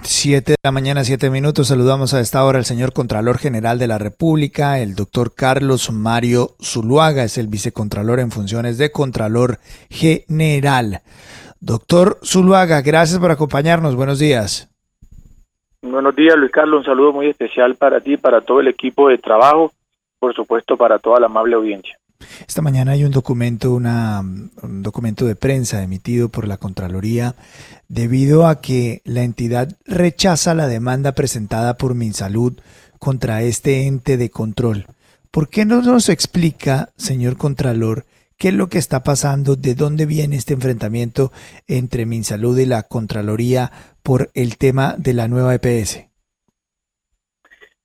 7 0.00 0.52
de 0.52 0.56
la 0.62 0.72
mañana, 0.72 1.04
7 1.04 1.30
minutos. 1.30 1.68
Saludamos 1.68 2.14
a 2.14 2.20
esta 2.20 2.44
hora 2.44 2.58
al 2.58 2.64
señor 2.64 2.92
Contralor 2.92 3.38
General 3.38 3.78
de 3.78 3.86
la 3.86 3.98
República, 3.98 4.78
el 4.80 4.94
doctor 4.94 5.34
Carlos 5.34 5.90
Mario 5.92 6.50
Zuluaga, 6.62 7.24
es 7.24 7.38
el 7.38 7.48
vicecontralor 7.48 8.20
en 8.20 8.30
funciones 8.30 8.78
de 8.78 8.90
Contralor 8.90 9.58
General. 9.90 11.00
Doctor 11.60 12.18
Zuluaga, 12.24 12.80
gracias 12.82 13.20
por 13.20 13.30
acompañarnos. 13.30 13.94
Buenos 13.94 14.18
días. 14.18 14.68
Buenos 15.82 16.14
días, 16.16 16.36
Luis 16.36 16.50
Carlos. 16.50 16.80
Un 16.80 16.84
saludo 16.84 17.12
muy 17.12 17.28
especial 17.28 17.74
para 17.76 18.00
ti, 18.00 18.16
para 18.16 18.40
todo 18.40 18.60
el 18.60 18.68
equipo 18.68 19.08
de 19.08 19.18
trabajo, 19.18 19.72
por 20.18 20.34
supuesto, 20.34 20.76
para 20.76 20.98
toda 20.98 21.20
la 21.20 21.26
amable 21.26 21.54
audiencia. 21.56 21.96
Esta 22.46 22.62
mañana 22.62 22.92
hay 22.92 23.04
un 23.04 23.10
documento, 23.10 23.72
una, 23.74 24.20
un 24.20 24.82
documento 24.82 25.26
de 25.26 25.36
prensa 25.36 25.82
emitido 25.82 26.28
por 26.28 26.46
la 26.46 26.56
Contraloría 26.56 27.34
debido 27.88 28.46
a 28.46 28.60
que 28.60 29.02
la 29.04 29.22
entidad 29.22 29.76
rechaza 29.86 30.54
la 30.54 30.66
demanda 30.66 31.12
presentada 31.12 31.76
por 31.76 31.94
Minsalud 31.94 32.54
contra 32.98 33.42
este 33.42 33.86
ente 33.86 34.16
de 34.16 34.30
control. 34.30 34.86
¿Por 35.30 35.48
qué 35.48 35.64
no 35.64 35.82
nos 35.82 36.08
explica, 36.08 36.90
señor 36.96 37.36
Contralor, 37.36 38.04
qué 38.38 38.48
es 38.48 38.54
lo 38.54 38.68
que 38.68 38.78
está 38.78 39.02
pasando, 39.02 39.56
de 39.56 39.74
dónde 39.74 40.06
viene 40.06 40.36
este 40.36 40.54
enfrentamiento 40.54 41.32
entre 41.68 42.06
Minsalud 42.06 42.58
y 42.58 42.66
la 42.66 42.82
Contraloría 42.82 43.70
por 44.02 44.30
el 44.34 44.58
tema 44.58 44.94
de 44.98 45.14
la 45.14 45.28
nueva 45.28 45.54
EPS? 45.54 46.06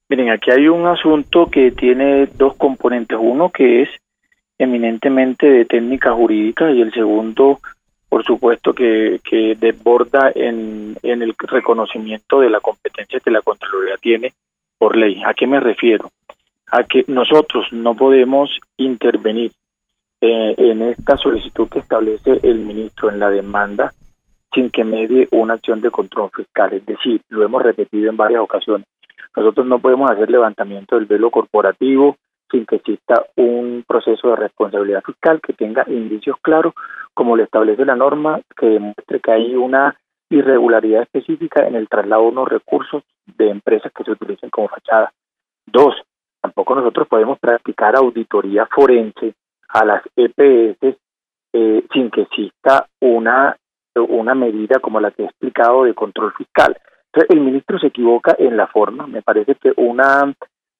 Miren, 0.09 0.29
aquí 0.29 0.51
hay 0.51 0.67
un 0.67 0.85
asunto 0.88 1.49
que 1.51 1.72
tiene 1.72 2.27
dos 2.38 2.55
componentes. 2.55 3.17
Uno 3.19 3.49
que 3.49 3.83
es 3.83 3.89
eminentemente 4.58 5.47
de 5.47 5.66
técnica 5.66 6.13
jurídica 6.13 6.72
y 6.72 6.81
el 6.81 6.91
segundo, 6.91 7.59
por 8.09 8.23
supuesto, 8.23 8.73
que, 8.73 9.19
que 9.23 9.55
desborda 9.55 10.31
en, 10.33 10.97
en 11.03 11.22
el 11.22 11.36
reconocimiento 11.38 12.39
de 12.39 12.50
la 12.50 12.59
competencia 12.59 13.19
que 13.19 13.31
la 13.31 13.41
Contraloría 13.41 13.97
tiene 13.97 14.33
por 14.78 14.95
ley. 14.95 15.22
¿A 15.25 15.33
qué 15.33 15.47
me 15.47 15.59
refiero? 15.59 16.09
A 16.72 16.83
que 16.83 17.05
nosotros 17.08 17.67
no 17.72 17.95
podemos 17.95 18.50
intervenir 18.78 19.51
eh, 20.19 20.56
en 20.57 20.81
esta 20.81 21.16
solicitud 21.18 21.69
que 21.69 21.79
establece 21.79 22.39
el 22.44 22.59
ministro 22.59 23.09
en 23.09 23.19
la 23.19 23.29
demanda 23.29 23.94
sin 24.53 24.69
que 24.72 24.84
medie 24.84 25.28
una 25.31 25.56
acción 25.56 25.81
de 25.81 25.91
control 25.91 26.31
fiscal. 26.35 26.74
Es 26.74 26.85
decir, 26.85 27.22
lo 27.29 27.44
hemos 27.44 27.62
repetido 27.62 28.09
en 28.09 28.18
varias 28.18 28.41
ocasiones. 28.41 28.88
Nosotros 29.35 29.68
no 29.68 29.78
podemos 29.78 30.09
hacer 30.09 30.31
levantamiento 30.31 30.95
del 30.95 31.06
velo 31.06 31.29
corporativo 31.29 32.18
sin 32.52 32.66
que 32.66 32.78
exista 32.78 33.25
un 33.35 33.84
proceso 33.88 34.30
de 34.30 34.35
responsabilidad 34.35 35.03
fiscal 35.03 35.41
que 35.41 35.53
tenga 35.53 35.84
indicios 35.88 36.38
claros, 36.41 36.74
como 37.13 37.35
lo 37.35 37.44
establece 37.44 37.85
la 37.85 37.96
norma, 37.96 38.40
que 38.56 38.68
demuestre 38.68 39.19
que 39.19 39.31
hay 39.31 39.56
una 39.56 39.97
irregularidad 40.30 41.03
específica 41.03 41.66
en 41.66 41.75
el 41.75 41.88
traslado 41.88 42.24
de 42.24 42.30
unos 42.30 42.50
recursos 42.50 43.03
de 43.25 43.50
empresas 43.50 43.91
que 43.94 44.03
se 44.03 44.12
utilicen 44.12 44.50
como 44.50 44.68
fachada. 44.68 45.12
Dos, 45.66 45.96
tampoco 46.41 46.75
nosotros 46.75 47.07
podemos 47.07 47.40
practicar 47.40 47.96
auditoría 47.96 48.68
forense 48.68 49.34
a 49.69 49.86
las 49.86 50.03
EPS 50.16 50.97
eh, 51.53 51.84
sin 51.91 52.12
que 52.12 52.22
exista 52.22 52.88
una 53.00 53.56
una 54.02 54.36
medida 54.36 54.80
como 54.80 55.00
la 55.00 55.12
que 55.12 55.24
he 55.24 55.25
explicado 55.25 55.84
de 55.84 55.94
control 55.94 56.34
fiscal. 56.34 56.78
Entonces, 57.07 57.36
el 57.36 57.41
ministro 57.41 57.80
se 57.80 57.88
equivoca 57.88 58.36
en 58.38 58.57
la 58.57 58.68
forma. 58.68 59.07
Me 59.07 59.22
parece 59.22 59.56
que 59.56 59.74
una, 59.78 60.34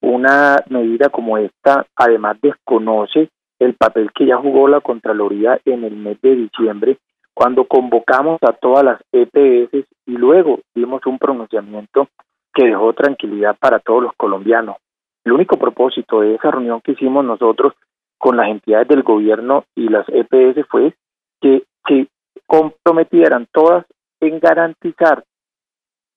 una 0.08 0.64
medida 0.70 1.10
como 1.10 1.38
esta, 1.38 1.86
además, 1.96 2.38
desconoce 2.42 3.30
el 3.60 3.74
papel 3.74 4.12
que 4.14 4.26
ya 4.26 4.38
jugó 4.38 4.68
la 4.68 4.82
Contraloría 4.82 5.60
en 5.66 5.84
el 5.84 5.96
mes 5.96 6.22
de 6.22 6.36
diciembre, 6.36 6.98
cuando 7.34 7.66
convocamos 7.66 8.40
a 8.42 8.54
todas 8.54 8.84
las 8.84 9.02
EPS 9.12 9.86
y 10.06 10.12
luego 10.12 10.60
dimos 10.74 11.06
un 11.06 11.20
pronunciamiento 11.20 12.08
que 12.54 12.66
dejó 12.66 12.94
tranquilidad 12.94 13.56
para 13.60 13.80
todos 13.80 14.04
los 14.04 14.14
colombianos. 14.16 14.78
El 15.24 15.34
único 15.34 15.58
propósito 15.58 16.22
de 16.22 16.36
esa 16.36 16.52
reunión 16.52 16.82
que 16.82 16.94
hicimos 16.94 17.24
nosotros 17.26 17.74
con 18.18 18.38
las 18.38 18.48
entidades 18.48 18.88
del 18.88 19.04
gobierno 19.04 19.66
y 19.76 19.90
las 19.90 20.08
EPS 20.10 20.66
fue 20.70 20.96
que 21.42 21.64
se 21.88 22.08
comprometieran 22.48 23.48
todas 23.52 23.86
en 24.20 24.40
garantizar 24.40 25.24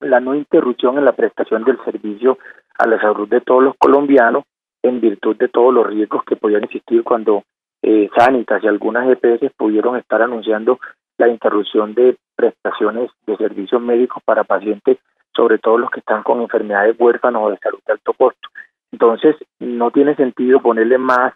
la 0.00 0.20
no 0.20 0.34
interrupción 0.34 0.96
en 0.96 1.04
la 1.04 1.12
prestación 1.12 1.64
del 1.64 1.78
servicio 1.84 2.38
a 2.80 2.86
la 2.86 3.00
salud 3.00 3.28
de 3.28 3.40
todos 3.40 3.62
los 3.62 3.76
colombianos 3.76 4.44
en 4.82 5.00
virtud 5.00 5.36
de 5.36 5.48
todos 5.48 5.72
los 5.72 5.86
riesgos 5.86 6.24
que 6.24 6.36
podían 6.36 6.64
existir 6.64 7.02
cuando 7.02 7.44
eh, 7.82 8.08
Sanitas 8.16 8.62
y 8.64 8.66
algunas 8.66 9.08
EPS 9.08 9.52
pudieron 9.56 9.96
estar 9.96 10.22
anunciando 10.22 10.78
la 11.18 11.28
interrupción 11.28 11.94
de 11.94 12.16
prestaciones 12.34 13.10
de 13.26 13.36
servicios 13.36 13.80
médicos 13.80 14.22
para 14.24 14.44
pacientes, 14.44 14.98
sobre 15.36 15.58
todo 15.58 15.76
los 15.76 15.90
que 15.90 16.00
están 16.00 16.22
con 16.22 16.40
enfermedades 16.40 16.96
huérfanas 16.98 17.42
o 17.42 17.50
de 17.50 17.58
salud 17.58 17.80
de 17.86 17.92
alto 17.92 18.14
costo. 18.14 18.48
Entonces, 18.92 19.36
no 19.58 19.90
tiene 19.90 20.16
sentido 20.16 20.60
ponerle 20.60 20.96
más, 20.98 21.34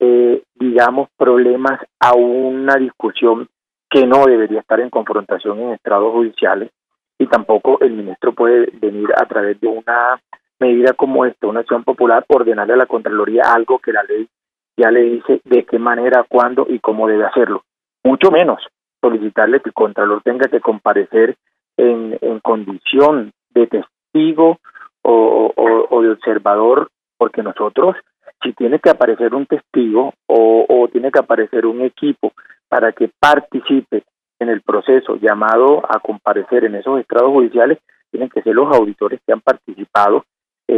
eh, 0.00 0.42
digamos, 0.54 1.08
problemas 1.16 1.80
a 2.00 2.14
una 2.14 2.74
discusión 2.74 3.48
que 3.88 4.06
no 4.06 4.26
debería 4.26 4.60
estar 4.60 4.80
en 4.80 4.90
confrontación 4.90 5.60
en 5.60 5.72
estrados 5.74 6.12
judiciales 6.12 6.70
y 7.18 7.26
tampoco 7.26 7.78
el 7.80 7.92
ministro 7.92 8.32
puede 8.32 8.70
venir 8.80 9.08
a 9.16 9.26
través 9.26 9.60
de 9.60 9.68
una 9.68 10.20
medida 10.62 10.92
como 10.94 11.26
esta, 11.26 11.48
una 11.48 11.60
acción 11.60 11.82
popular, 11.82 12.24
ordenarle 12.28 12.74
a 12.74 12.76
la 12.76 12.86
Contraloría 12.86 13.42
algo 13.52 13.78
que 13.80 13.92
la 13.92 14.02
ley 14.04 14.28
ya 14.76 14.90
le 14.90 15.02
dice 15.02 15.40
de 15.44 15.64
qué 15.64 15.78
manera, 15.78 16.24
cuándo 16.28 16.66
y 16.68 16.78
cómo 16.78 17.08
debe 17.08 17.26
hacerlo. 17.26 17.64
Mucho 18.04 18.30
menos 18.30 18.62
solicitarle 19.00 19.60
que 19.60 19.70
el 19.70 19.74
Contralor 19.74 20.22
tenga 20.22 20.48
que 20.48 20.60
comparecer 20.60 21.36
en, 21.76 22.16
en 22.20 22.38
condición 22.40 23.32
de 23.50 23.66
testigo 23.66 24.58
o, 25.02 26.00
de 26.02 26.10
observador, 26.10 26.88
porque 27.18 27.42
nosotros, 27.42 27.96
si 28.42 28.52
tiene 28.52 28.78
que 28.78 28.90
aparecer 28.90 29.34
un 29.34 29.46
testigo 29.46 30.14
o, 30.26 30.66
o 30.68 30.88
tiene 30.88 31.10
que 31.10 31.18
aparecer 31.18 31.66
un 31.66 31.82
equipo 31.82 32.32
para 32.68 32.92
que 32.92 33.10
participe 33.20 34.04
en 34.38 34.48
el 34.48 34.62
proceso 34.62 35.16
llamado 35.16 35.82
a 35.88 36.00
comparecer 36.00 36.64
en 36.64 36.76
esos 36.76 37.00
estrados 37.00 37.30
judiciales 37.30 37.78
tienen 38.12 38.28
que 38.28 38.42
ser 38.42 38.54
los 38.54 38.72
auditores 38.72 39.20
que 39.26 39.32
han 39.32 39.40
participado 39.40 40.24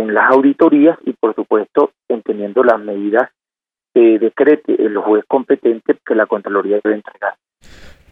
en 0.01 0.13
las 0.13 0.31
auditorías 0.31 0.99
y 1.05 1.13
por 1.13 1.35
supuesto 1.35 1.93
entendiendo 2.09 2.63
las 2.65 2.81
medidas 2.81 3.31
que 3.95 4.19
decrete 4.19 4.75
el 4.83 4.97
juez 4.99 5.25
competente 5.29 5.97
que 6.05 6.15
la 6.15 6.27
Contraloría 6.27 6.81
debe 6.83 6.97
entregar. 6.97 7.35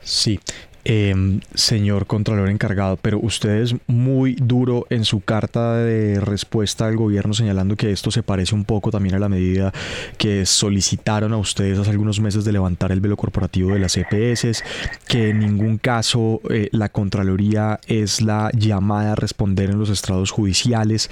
Sí, 0.00 0.38
eh, 0.84 1.40
señor 1.54 2.06
Contralor 2.06 2.48
encargado, 2.48 2.96
pero 2.96 3.18
usted 3.20 3.62
es 3.62 3.74
muy 3.86 4.34
duro 4.34 4.86
en 4.90 5.04
su 5.04 5.20
carta 5.20 5.76
de 5.76 6.20
respuesta 6.20 6.86
al 6.86 6.96
gobierno 6.96 7.34
señalando 7.34 7.76
que 7.76 7.92
esto 7.92 8.10
se 8.10 8.22
parece 8.22 8.54
un 8.54 8.64
poco 8.64 8.90
también 8.90 9.14
a 9.14 9.18
la 9.18 9.28
medida 9.28 9.72
que 10.18 10.46
solicitaron 10.46 11.32
a 11.32 11.36
ustedes 11.36 11.78
hace 11.78 11.90
algunos 11.90 12.20
meses 12.20 12.44
de 12.44 12.52
levantar 12.52 12.92
el 12.92 13.00
velo 13.00 13.16
corporativo 13.16 13.72
de 13.72 13.78
las 13.78 13.96
EPS, 13.96 14.62
que 15.06 15.30
en 15.30 15.40
ningún 15.40 15.78
caso 15.78 16.40
eh, 16.50 16.68
la 16.72 16.88
Contraloría 16.88 17.80
es 17.86 18.20
la 18.20 18.50
llamada 18.52 19.12
a 19.12 19.14
responder 19.14 19.70
en 19.70 19.78
los 19.78 19.90
estrados 19.90 20.30
judiciales. 20.30 21.10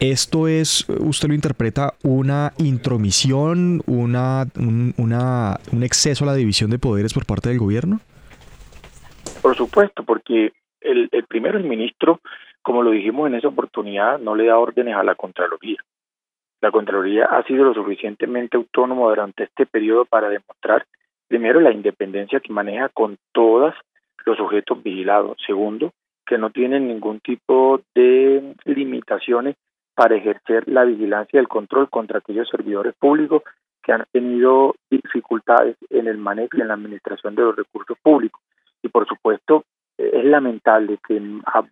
Esto 0.00 0.48
es, 0.48 0.86
usted 0.98 1.28
lo 1.28 1.34
interpreta, 1.34 1.94
una 2.02 2.52
intromisión, 2.58 3.82
una, 3.86 4.46
una, 4.56 5.60
un 5.72 5.82
exceso 5.82 6.24
a 6.24 6.28
la 6.28 6.34
división 6.34 6.70
de 6.70 6.78
poderes 6.78 7.12
por 7.12 7.26
parte 7.26 7.48
del 7.48 7.58
gobierno? 7.58 8.00
Por 9.42 9.56
supuesto, 9.56 10.04
porque 10.04 10.52
el, 10.80 11.08
primero, 11.28 11.58
el 11.58 11.64
ministro, 11.64 12.20
como 12.62 12.82
lo 12.82 12.90
dijimos 12.90 13.28
en 13.28 13.36
esa 13.36 13.48
oportunidad, 13.48 14.18
no 14.18 14.34
le 14.34 14.46
da 14.46 14.58
órdenes 14.58 14.94
a 14.94 15.02
la 15.02 15.14
Contraloría. 15.14 15.78
La 16.60 16.70
Contraloría 16.70 17.24
ha 17.24 17.42
sido 17.44 17.64
lo 17.64 17.72
suficientemente 17.72 18.58
autónomo 18.58 19.08
durante 19.08 19.44
este 19.44 19.64
periodo 19.64 20.04
para 20.04 20.28
demostrar, 20.28 20.84
primero, 21.26 21.60
la 21.60 21.72
independencia 21.72 22.40
que 22.40 22.52
maneja 22.52 22.90
con 22.90 23.16
todos 23.32 23.74
los 24.26 24.36
sujetos 24.36 24.82
vigilados. 24.82 25.38
Segundo, 25.46 25.92
que 26.26 26.36
no 26.36 26.50
tienen 26.50 26.88
ningún 26.88 27.20
tipo 27.20 27.80
de 27.94 28.54
limitaciones 28.64 29.56
para 29.94 30.16
ejercer 30.16 30.68
la 30.68 30.84
vigilancia 30.84 31.38
y 31.38 31.40
el 31.40 31.48
control 31.48 31.88
contra 31.88 32.18
aquellos 32.18 32.48
servidores 32.48 32.94
públicos 32.94 33.42
que 33.82 33.92
han 33.92 34.04
tenido 34.12 34.74
dificultades 34.90 35.76
en 35.88 36.08
el 36.08 36.18
manejo 36.18 36.58
y 36.58 36.60
en 36.60 36.68
la 36.68 36.74
administración 36.74 37.34
de 37.34 37.42
los 37.42 37.56
recursos 37.56 37.98
públicos. 38.02 38.40
Y 38.82 38.88
por 38.88 39.06
supuesto, 39.06 39.64
es 39.98 40.24
lamentable 40.24 40.98
que 41.06 41.20
a 41.46 41.62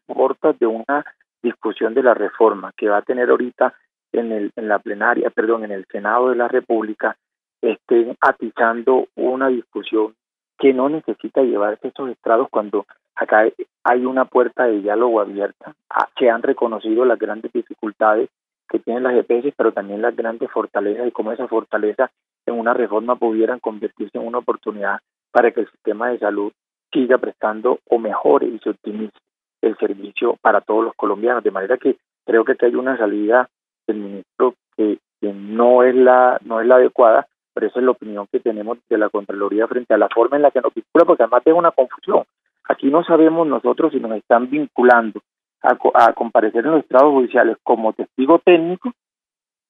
de 0.58 0.66
una 0.66 1.04
discusión 1.42 1.94
de 1.94 2.02
la 2.02 2.14
reforma 2.14 2.72
que 2.76 2.88
va 2.88 2.98
a 2.98 3.02
tener 3.02 3.30
ahorita 3.30 3.74
en, 4.12 4.32
el, 4.32 4.52
en 4.56 4.68
la 4.68 4.78
plenaria, 4.78 5.30
perdón, 5.30 5.64
en 5.64 5.72
el 5.72 5.86
Senado 5.86 6.30
de 6.30 6.36
la 6.36 6.48
República, 6.48 7.16
estén 7.62 8.16
atizando 8.20 9.08
una 9.16 9.48
discusión 9.48 10.14
que 10.58 10.72
no 10.72 10.88
necesita 10.88 11.42
llevarse 11.42 11.88
estos 11.88 12.10
estrados 12.10 12.48
cuando 12.50 12.86
acá 13.14 13.48
hay 13.84 14.06
una 14.06 14.24
puerta 14.24 14.64
de 14.64 14.80
diálogo 14.80 15.20
abierta, 15.20 15.74
se 16.18 16.30
han 16.30 16.42
reconocido 16.42 17.04
las 17.04 17.18
grandes 17.18 17.52
dificultades 17.52 18.28
que 18.68 18.78
tienen 18.78 19.04
las 19.04 19.14
EPS, 19.14 19.54
pero 19.56 19.72
también 19.72 20.02
las 20.02 20.14
grandes 20.14 20.50
fortalezas 20.50 21.08
y 21.08 21.12
cómo 21.12 21.32
esas 21.32 21.48
fortalezas 21.48 22.10
en 22.46 22.58
una 22.58 22.74
reforma 22.74 23.16
pudieran 23.16 23.60
convertirse 23.60 24.18
en 24.18 24.26
una 24.26 24.38
oportunidad 24.38 25.00
para 25.30 25.50
que 25.50 25.60
el 25.60 25.70
sistema 25.70 26.10
de 26.10 26.18
salud 26.18 26.52
siga 26.92 27.18
prestando 27.18 27.80
o 27.88 27.98
mejore 27.98 28.46
y 28.46 28.58
se 28.58 28.70
optimice 28.70 29.16
el 29.62 29.76
servicio 29.76 30.36
para 30.40 30.60
todos 30.60 30.84
los 30.84 30.94
colombianos. 30.94 31.42
De 31.42 31.50
manera 31.50 31.76
que 31.76 31.96
creo 32.24 32.44
que 32.44 32.56
hay 32.60 32.74
una 32.74 32.96
salida 32.96 33.48
del 33.86 33.96
ministro 33.96 34.54
que, 34.76 34.98
no 35.20 35.82
es 35.82 35.96
la 35.96 36.38
no 36.44 36.60
es 36.60 36.66
la 36.68 36.76
adecuada, 36.76 37.26
pero 37.52 37.66
esa 37.66 37.80
es 37.80 37.84
la 37.84 37.90
opinión 37.90 38.28
que 38.30 38.38
tenemos 38.38 38.78
de 38.88 38.98
la 38.98 39.08
Contraloría 39.08 39.66
frente 39.66 39.92
a 39.92 39.98
la 39.98 40.08
forma 40.08 40.36
en 40.36 40.42
la 40.42 40.52
que 40.52 40.60
nos 40.60 40.72
vincula, 40.72 41.04
porque 41.04 41.24
además 41.24 41.42
es 41.44 41.54
una 41.54 41.72
confusión. 41.72 42.22
Aquí 42.68 42.88
no 42.88 43.02
sabemos 43.02 43.48
nosotros 43.48 43.90
si 43.92 43.98
nos 43.98 44.12
están 44.12 44.48
vinculando 44.48 45.20
a, 45.60 45.76
a 45.94 46.12
comparecer 46.12 46.64
en 46.64 46.70
los 46.70 46.84
estados 46.84 47.12
judiciales 47.12 47.56
como 47.64 47.92
testigo 47.94 48.38
técnico 48.38 48.92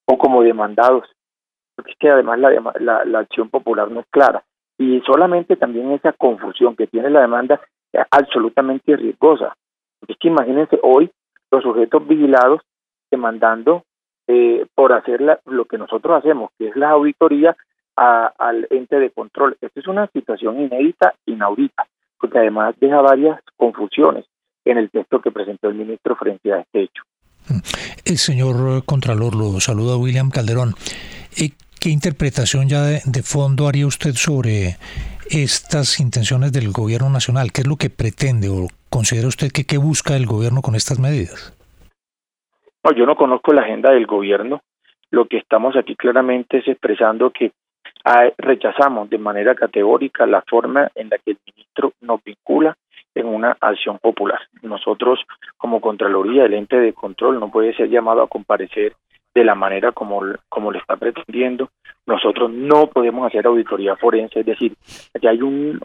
o 0.05 0.19
como 0.19 0.43
demandados, 0.43 1.09
porque 1.75 1.93
es 1.93 1.99
que 1.99 2.11
además 2.11 2.39
la, 2.41 2.51
la, 2.79 3.05
la 3.07 3.19
acción 3.21 3.49
popular 3.49 3.91
no 3.91 4.01
es 4.01 4.07
clara 4.11 4.45
y 4.79 5.01
solamente 5.01 5.57
también 5.57 5.91
esa 5.93 6.13
confusión 6.13 6.77
que 6.77 6.87
tiene 6.87 7.11
la 7.11 7.23
demanda 7.23 7.61
absolutamente 8.11 8.97
riesgosa. 8.97 9.57
Es 10.07 10.17
que 10.19 10.29
imagínense 10.29 10.79
hoy 10.83 11.11
los 11.51 11.63
sujetos 11.63 12.07
vigilados 12.07 12.61
demandando 13.11 13.83
eh, 14.29 14.67
por 14.75 14.93
hacer 14.93 15.21
lo 15.47 15.65
que 15.65 15.79
nosotros 15.79 16.19
hacemos, 16.19 16.51
que 16.59 16.69
es 16.69 16.77
la 16.77 16.91
auditoría 16.91 17.57
al 17.97 18.69
ente 18.71 19.01
de 19.01 19.11
control. 19.11 19.57
Esta 19.61 19.81
es 19.81 19.89
una 19.89 20.07
situación 20.09 20.61
inédita, 20.61 21.15
inaudita, 21.27 21.87
porque 22.21 22.39
además 22.39 22.77
deja 22.79 23.01
varias 23.01 23.41
confusiones 23.57 24.25
en 24.65 24.79
el 24.79 24.91
texto 24.91 25.21
que 25.21 25.33
presentó 25.33 25.69
el 25.69 25.75
ministro 25.75 26.15
frente 26.15 26.53
a 26.53 26.61
este 26.61 26.83
hecho. 26.83 27.03
El 28.05 28.19
señor 28.19 28.85
Contralor 28.85 29.35
lo 29.35 29.59
saluda 29.59 29.97
William 29.97 30.31
Calderón. 30.31 30.75
¿Qué 31.81 31.91
interpretación 31.91 32.69
ya 32.69 32.83
de, 32.83 33.23
fondo 33.23 33.69
haría 33.69 33.87
usted 33.87 34.13
sobre 34.15 34.79
estas 35.31 36.01
intenciones 36.01 36.53
del 36.53 36.73
gobierno 36.73 37.09
nacional? 37.09 37.53
¿Qué 37.53 37.61
es 37.61 37.69
lo 37.69 37.77
que 37.77 37.89
pretende 37.89 38.49
o 38.49 38.67
considera 38.91 39.29
usted 39.29 39.53
que 39.53 39.65
qué 39.65 39.79
busca 39.79 40.17
el 40.17 40.27
gobierno 40.27 40.61
con 40.61 40.75
estas 40.75 40.99
medidas? 40.99 41.55
No, 42.83 42.93
yo 42.93 43.07
no 43.07 43.15
conozco 43.15 43.53
la 43.53 43.63
agenda 43.63 43.93
del 43.93 44.07
gobierno. 44.07 44.61
Lo 45.11 45.27
que 45.27 45.39
estamos 45.39 45.77
aquí 45.77 45.95
claramente 45.95 46.59
es 46.59 46.67
expresando 46.67 47.31
que 47.31 47.53
rechazamos 48.39 49.09
de 49.09 49.19
manera 49.19 49.55
categórica 49.55 50.27
la 50.27 50.43
forma 50.43 50.91
en 50.97 51.11
la 51.11 51.19
que 51.19 51.33
el 51.33 51.39
ministro 51.47 51.93
nos 52.01 52.23
vincula 52.25 52.77
en 53.15 53.27
una 53.27 53.57
acción 53.61 53.99
popular. 53.99 54.41
Nosotros, 54.63 55.21
como 55.57 55.81
Contraloría, 55.81 56.45
el 56.45 56.55
ente 56.55 56.77
de 56.81 56.93
control, 56.93 57.39
no 57.39 57.51
puede 57.51 57.75
ser 57.75 57.89
llamado 57.89 58.23
a 58.23 58.29
comparecer 58.29 58.95
de 59.39 59.45
la 59.45 59.55
manera 59.55 59.93
como, 59.93 60.21
como 60.49 60.73
le 60.73 60.79
está 60.79 60.97
pretendiendo. 60.97 61.71
Nosotros 62.07 62.51
no 62.51 62.89
podemos 62.89 63.27
hacer 63.27 63.47
auditoría 63.47 63.95
forense, 63.97 64.41
es 64.41 64.47
decir, 64.47 64.75
que 65.21 65.29
hay 65.29 65.43
un, 65.43 65.81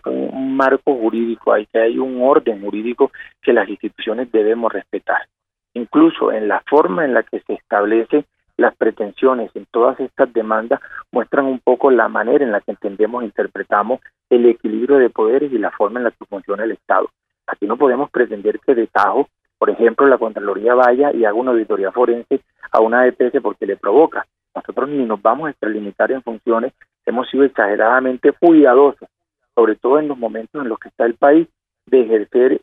marco 0.55 0.95
jurídico, 0.95 1.53
hay 1.53 1.67
hay 1.73 1.99
un 1.99 2.19
orden 2.21 2.61
jurídico 2.61 3.11
que 3.41 3.53
las 3.53 3.69
instituciones 3.69 4.31
debemos 4.31 4.71
respetar. 4.71 5.27
Incluso 5.75 6.31
en 6.31 6.47
la 6.47 6.63
forma 6.67 7.05
en 7.05 7.13
la 7.13 7.23
que 7.23 7.41
se 7.41 7.53
establece 7.53 8.25
las 8.57 8.75
pretensiones 8.75 9.51
en 9.55 9.65
todas 9.71 9.99
estas 9.99 10.31
demandas 10.31 10.79
muestran 11.11 11.45
un 11.45 11.59
poco 11.59 11.91
la 11.91 12.07
manera 12.07 12.43
en 12.43 12.51
la 12.51 12.61
que 12.61 12.71
entendemos 12.71 13.23
interpretamos 13.23 13.99
el 14.29 14.45
equilibrio 14.45 14.97
de 14.97 15.09
poderes 15.09 15.51
y 15.51 15.57
la 15.57 15.71
forma 15.71 15.99
en 15.99 16.05
la 16.05 16.11
que 16.11 16.25
funciona 16.25 16.63
el 16.63 16.71
Estado. 16.71 17.09
Aquí 17.47 17.65
no 17.65 17.77
podemos 17.77 18.09
pretender 18.09 18.59
que 18.59 18.75
de 18.75 18.87
tajo 18.87 19.27
por 19.57 19.69
ejemplo, 19.69 20.07
la 20.07 20.17
Contraloría 20.17 20.75
vaya 20.75 21.11
y 21.13 21.25
haga 21.25 21.35
una 21.35 21.51
auditoría 21.51 21.91
forense 21.91 22.41
a 22.71 22.81
una 22.81 23.07
EPS 23.07 23.41
porque 23.41 23.65
le 23.65 23.77
provoca. 23.77 24.25
Nosotros 24.55 24.89
ni 24.89 25.05
nos 25.05 25.21
vamos 25.21 25.47
a 25.47 25.51
extralimitar 25.51 26.11
en 26.11 26.21
funciones, 26.21 26.73
hemos 27.05 27.29
sido 27.29 27.43
exageradamente 27.43 28.31
cuidadosos, 28.33 29.07
sobre 29.55 29.75
todo 29.75 29.99
en 29.99 30.07
los 30.07 30.17
momentos 30.17 30.61
en 30.61 30.69
los 30.69 30.79
que 30.79 30.89
está 30.89 31.05
el 31.05 31.15
país, 31.15 31.47
de 31.85 32.01
ejercer 32.01 32.61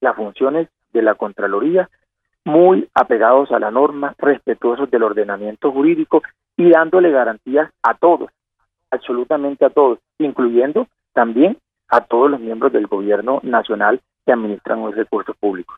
las 0.00 0.16
funciones 0.16 0.68
de 0.92 1.02
la 1.02 1.14
Contraloría 1.14 1.88
muy 2.44 2.88
apegados 2.94 3.50
a 3.50 3.58
la 3.58 3.70
norma, 3.70 4.14
respetuosos 4.18 4.90
del 4.90 5.02
ordenamiento 5.02 5.72
jurídico 5.72 6.22
y 6.56 6.70
dándole 6.70 7.10
garantías 7.10 7.70
a 7.82 7.94
todos, 7.94 8.30
absolutamente 8.90 9.64
a 9.64 9.70
todos, 9.70 9.98
incluyendo 10.18 10.86
también 11.12 11.58
a 11.88 12.02
todos 12.02 12.30
los 12.30 12.40
miembros 12.40 12.72
del 12.72 12.86
gobierno 12.86 13.40
nacional 13.42 14.00
que 14.24 14.32
administran 14.32 14.80
los 14.80 14.94
recursos 14.94 15.36
públicos. 15.36 15.76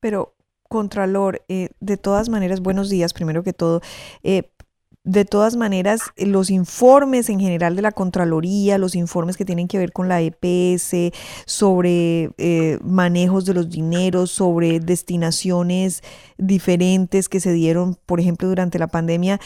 Pero, 0.00 0.34
Contralor, 0.68 1.42
eh, 1.48 1.70
de 1.80 1.96
todas 1.96 2.28
maneras, 2.28 2.60
buenos 2.60 2.90
días, 2.90 3.12
primero 3.12 3.42
que 3.42 3.52
todo. 3.52 3.80
Eh, 4.22 4.50
de 5.06 5.24
todas 5.24 5.54
maneras, 5.54 6.00
los 6.16 6.50
informes 6.50 7.30
en 7.30 7.38
general 7.38 7.76
de 7.76 7.82
la 7.82 7.92
Contraloría, 7.92 8.76
los 8.76 8.96
informes 8.96 9.36
que 9.36 9.44
tienen 9.44 9.68
que 9.68 9.78
ver 9.78 9.92
con 9.92 10.08
la 10.08 10.20
EPS, 10.20 11.12
sobre 11.46 12.30
eh, 12.38 12.80
manejos 12.82 13.44
de 13.44 13.54
los 13.54 13.70
dineros, 13.70 14.32
sobre 14.32 14.80
destinaciones 14.80 16.02
diferentes 16.38 17.28
que 17.28 17.38
se 17.38 17.52
dieron, 17.52 17.96
por 18.04 18.18
ejemplo, 18.18 18.48
durante 18.48 18.80
la 18.80 18.88
pandemia, 18.88 19.40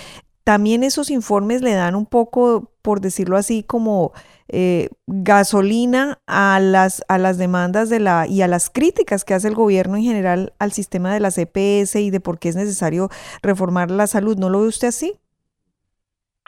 también 0.51 0.83
esos 0.83 1.13
informes 1.13 1.63
le 1.63 1.75
dan 1.75 1.95
un 1.95 2.07
poco, 2.07 2.73
por 2.83 3.01
decirlo 3.01 3.37
así, 3.37 3.63
como 3.63 4.11
eh, 4.49 4.89
gasolina 5.07 6.19
a 6.27 6.59
las, 6.59 7.05
a 7.09 7.19
las 7.19 7.39
demandas 7.39 7.89
de 7.89 8.01
la 8.01 8.27
y 8.27 8.43
a 8.43 8.49
las 8.49 8.69
críticas 8.69 9.25
que 9.25 9.35
hace 9.35 9.47
el 9.47 9.55
gobierno 9.55 9.95
en 9.95 10.03
general 10.03 10.53
al 10.59 10.73
sistema 10.73 11.15
de 11.15 11.21
las 11.21 11.39
EPS 11.39 11.95
y 11.95 12.11
de 12.11 12.19
por 12.19 12.41
qué 12.41 12.49
es 12.49 12.57
necesario 12.57 13.11
reformar 13.45 13.93
la 13.93 14.09
salud. 14.09 14.37
¿No 14.39 14.51
lo 14.51 14.63
ve 14.63 14.67
usted 14.67 14.89
así? 14.89 15.13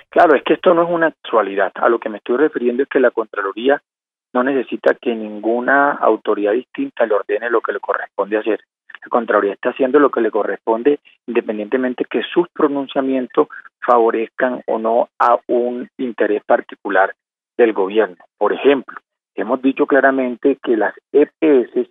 Claro, 0.09 0.35
es 0.35 0.42
que 0.42 0.54
esto 0.54 0.75
no 0.75 0.82
es 0.82 0.90
una 0.90 1.06
actualidad. 1.06 1.71
A 1.76 1.88
lo 1.88 2.00
que 2.00 2.09
me 2.09 2.16
estoy 2.16 2.38
refiriendo 2.38 2.82
es 2.82 2.88
que 2.88 2.99
la 2.99 3.12
Contraloría 3.12 3.80
no 4.32 4.42
necesita 4.42 4.94
que 4.94 5.14
ninguna 5.14 5.92
autoridad 5.92 6.54
distinta 6.54 7.06
le 7.06 7.14
ordene 7.14 7.50
lo 7.50 7.61
que 7.61 7.71
le 7.71 7.78
corresponde 7.78 8.37
hacer. 8.37 8.62
La 9.02 9.09
Contraloría 9.09 9.54
está 9.54 9.71
haciendo 9.71 9.99
lo 9.99 10.11
que 10.11 10.21
le 10.21 10.30
corresponde 10.30 11.00
independientemente 11.26 12.04
que 12.04 12.23
sus 12.23 12.49
pronunciamientos 12.50 13.49
favorezcan 13.80 14.62
o 14.66 14.78
no 14.78 15.09
a 15.18 15.38
un 15.49 15.88
interés 15.99 16.42
particular 16.44 17.14
del 17.56 17.73
gobierno. 17.73 18.16
Por 18.38 18.52
ejemplo, 18.52 18.99
hemos 19.35 19.61
dicho 19.61 19.87
claramente 19.87 20.59
que 20.62 20.76
las 20.76 20.94
EPS 21.12 21.90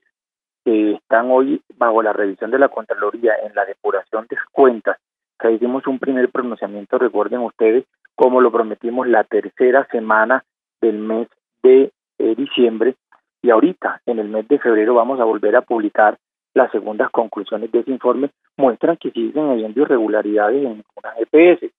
que 0.64 0.94
están 0.94 1.32
hoy 1.32 1.62
bajo 1.76 2.02
la 2.02 2.14
revisión 2.14 2.52
de 2.52 2.60
la 2.60 2.70
Contraloría 2.70 3.34
en 3.44 3.54
la 3.56 3.66
depuración 3.66 4.28
de 4.30 4.38
cuentas, 4.52 4.98
que 5.40 5.52
hicimos 5.52 5.86
un 5.88 6.00
primer 6.00 6.30
pronunciamiento, 6.30 6.98
recuerden 6.98 7.42
ustedes, 7.42 7.86
como 8.16 8.42
lo 8.42 8.52
prometimos 8.52 9.08
la 9.08 9.24
tercera 9.24 9.88
semana 9.92 10.44
del 10.80 11.00
mes 11.00 11.28
de 11.64 11.92
eh, 12.20 12.36
diciembre, 12.36 12.96
y 13.42 13.50
ahorita, 13.50 14.02
en 14.06 14.20
el 14.20 14.30
mes 14.30 14.48
de 14.48 14.60
febrero, 14.60 14.94
vamos 14.94 15.20
a 15.20 15.24
volver 15.24 15.56
a 15.56 15.62
publicar 15.62 16.18
las 16.54 16.72
segundas 16.72 17.10
conclusiones 17.12 17.72
de 17.72 17.80
ese 17.80 17.92
informe, 17.92 18.30
muestran 18.58 18.98
que 18.98 19.12
siguen 19.12 19.50
habiendo 19.50 19.82
irregularidades 19.82 20.64
en 20.64 20.84
algunas 20.86 21.18
EPS. 21.20 21.72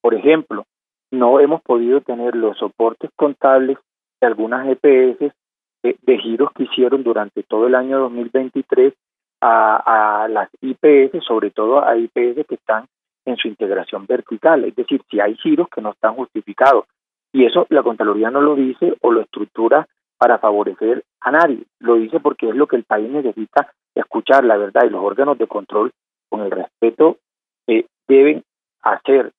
Por 0.00 0.14
ejemplo, 0.14 0.64
no 1.10 1.40
hemos 1.40 1.62
podido 1.62 2.00
tener 2.00 2.34
los 2.34 2.56
soportes 2.58 3.10
contables 3.16 3.78
de 4.20 4.26
algunas 4.26 4.66
EPS 4.68 5.32
de, 5.82 6.18
giros 6.18 6.50
que 6.52 6.64
hicieron 6.64 7.02
durante 7.02 7.42
todo 7.42 7.66
el 7.66 7.74
año 7.74 7.98
2023 8.00 8.94
a, 9.42 10.22
a 10.24 10.28
las 10.28 10.48
IPS, 10.62 11.22
sobre 11.24 11.50
todo 11.50 11.84
a 11.84 11.96
IPS 11.96 12.46
que 12.48 12.54
están 12.54 12.86
en 13.26 13.36
su 13.36 13.48
integración 13.48 14.06
vertical, 14.06 14.64
es 14.64 14.74
decir, 14.74 15.02
si 15.10 15.20
hay 15.20 15.34
giros 15.36 15.68
que 15.68 15.80
no 15.80 15.90
están 15.90 16.14
justificados. 16.14 16.84
Y 17.32 17.44
eso 17.44 17.66
la 17.70 17.82
Contraloría 17.82 18.30
no 18.30 18.40
lo 18.40 18.54
dice 18.54 18.94
o 19.00 19.10
lo 19.10 19.20
estructura 19.20 19.86
para 20.16 20.38
favorecer 20.38 21.04
a 21.20 21.32
nadie. 21.32 21.64
Lo 21.80 21.96
dice 21.96 22.20
porque 22.20 22.48
es 22.48 22.54
lo 22.54 22.66
que 22.66 22.76
el 22.76 22.84
país 22.84 23.10
necesita 23.10 23.72
escuchar, 23.94 24.44
la 24.44 24.56
verdad, 24.56 24.82
y 24.84 24.90
los 24.90 25.02
órganos 25.02 25.38
de 25.38 25.46
control, 25.46 25.92
con 26.28 26.40
el 26.40 26.50
respeto, 26.50 27.18
eh, 27.66 27.86
deben 28.08 28.42
hacer 28.82 29.32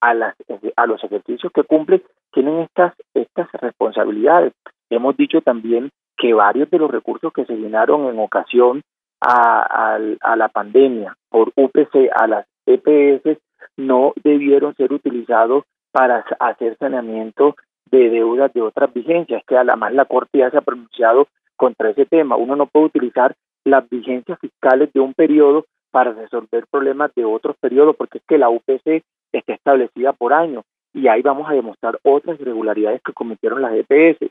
a, 0.00 0.14
las, 0.14 0.34
a 0.76 0.86
los 0.86 1.02
ejercicios 1.04 1.52
que 1.52 1.64
cumplen, 1.64 2.02
tienen 2.32 2.60
estas, 2.60 2.94
estas 3.14 3.50
responsabilidades. 3.52 4.52
Hemos 4.90 5.16
dicho 5.16 5.40
también 5.40 5.90
que 6.16 6.34
varios 6.34 6.70
de 6.70 6.78
los 6.78 6.90
recursos 6.90 7.32
que 7.32 7.44
se 7.44 7.56
llenaron 7.56 8.06
en 8.06 8.18
ocasión 8.18 8.82
a, 9.20 9.98
la 9.98 10.48
pandemia 10.48 11.16
por 11.28 11.52
UPC, 11.56 12.10
a 12.14 12.26
las 12.26 12.46
EPS, 12.66 13.38
no 13.76 14.12
debieron 14.22 14.74
ser 14.74 14.92
utilizados 14.92 15.64
para 15.92 16.24
hacer 16.40 16.76
saneamiento 16.78 17.56
de 17.90 18.10
deudas 18.10 18.52
de 18.52 18.60
otras 18.60 18.92
vigencias, 18.92 19.42
que 19.46 19.56
además 19.56 19.94
la 19.94 20.04
Corte 20.04 20.38
ya 20.38 20.50
se 20.50 20.58
ha 20.58 20.62
pronunciado 20.62 21.28
contra 21.56 21.90
ese 21.90 22.06
tema. 22.06 22.36
Uno 22.36 22.56
no 22.56 22.66
puede 22.66 22.86
utilizar 22.86 23.34
las 23.70 23.88
vigencias 23.88 24.38
fiscales 24.40 24.92
de 24.92 25.00
un 25.00 25.14
periodo 25.14 25.66
para 25.90 26.12
resolver 26.12 26.66
problemas 26.70 27.14
de 27.14 27.24
otros 27.24 27.56
periodos, 27.60 27.96
porque 27.96 28.18
es 28.18 28.24
que 28.26 28.38
la 28.38 28.50
UPC 28.50 29.02
está 29.32 29.54
establecida 29.54 30.12
por 30.12 30.32
año 30.32 30.62
y 30.92 31.08
ahí 31.08 31.22
vamos 31.22 31.48
a 31.48 31.54
demostrar 31.54 31.98
otras 32.02 32.40
irregularidades 32.40 33.02
que 33.02 33.12
cometieron 33.12 33.62
las 33.62 33.72
EPS. 33.74 34.30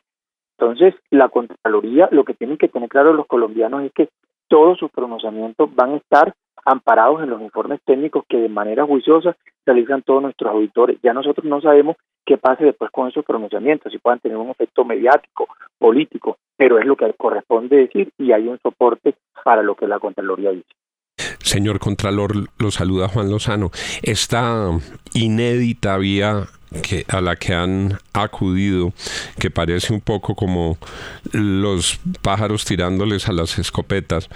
Entonces, 0.60 0.96
la 1.12 1.30
Contraloría, 1.30 2.10
lo 2.12 2.26
que 2.26 2.34
tienen 2.34 2.58
que 2.58 2.68
tener 2.68 2.90
claro 2.90 3.14
los 3.14 3.28
colombianos 3.28 3.84
es 3.84 3.92
que 3.94 4.10
todos 4.48 4.78
sus 4.78 4.90
pronunciamientos 4.92 5.74
van 5.76 5.94
a 5.94 5.98
estar 5.98 6.34
amparados 6.68 7.24
en 7.24 7.30
los 7.30 7.42
informes 7.42 7.80
técnicos 7.86 8.26
que 8.28 8.38
de 8.38 8.50
manera 8.50 8.86
juiciosa 8.86 9.38
realizan 9.66 10.02
todos 10.02 10.22
nuestros 10.22 10.52
auditores. 10.52 10.98
Ya 11.02 11.14
nosotros 11.14 11.46
no 11.46 11.62
sabemos 11.62 11.96
qué 12.26 12.38
pase 12.38 12.66
después 12.66 12.92
con 12.92 13.08
esos 13.08 13.24
pronunciamientos, 13.24 13.92
si 13.92 14.00
puedan 14.00 14.20
tener 14.20 14.38
un 14.38 14.50
efecto 14.50 14.84
mediático, 14.84 15.48
político, 15.80 16.38
pero 16.58 16.78
es 16.78 16.86
lo 16.86 16.98
que 16.98 17.14
corresponde 17.14 17.78
decir 17.78 18.12
y 18.18 18.34
hay 18.34 18.48
un 18.48 18.60
soporte 18.60 19.16
para 19.46 19.64
lo 19.64 19.76
que 19.76 19.88
la 19.88 20.00
Contraloría 20.00 20.52
dice. 20.52 20.68
Señor 21.40 21.80
Contralor, 21.80 22.32
lo 22.60 22.72
saluda 22.72 23.08
Juan 23.08 23.32
Lozano. 23.32 23.72
Esta 24.04 24.70
inédita 25.14 25.98
vía 25.98 26.44
que, 26.82 27.06
a 27.08 27.22
la 27.22 27.36
que 27.36 27.54
han 27.54 28.00
acudido, 28.14 28.94
que 29.40 29.52
parece 29.52 29.94
un 29.94 30.02
poco 30.02 30.36
como 30.36 30.78
los 31.32 32.00
pájaros 32.22 32.66
tirándoles 32.66 33.28
a 33.28 33.34
las 33.34 33.58
escopetas, 33.60 34.30